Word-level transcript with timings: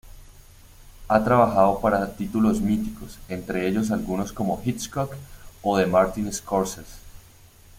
Ha 1.09 1.23
trabajado 1.23 1.79
para 1.79 2.13
títulos 2.15 2.59
míticos, 2.59 3.19
entre 3.29 3.67
ellos 3.67 3.91
algunos 3.91 4.33
de 4.33 4.43
Hitchcock 4.71 5.13
o 5.61 5.77
de 5.77 5.85
Martin 5.85 6.33
Scorsese. 6.33 6.97